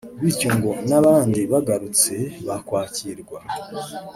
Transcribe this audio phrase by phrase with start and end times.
[0.23, 2.13] bityo ngo n’abandi bagarutse
[2.47, 3.39] bakwakirwa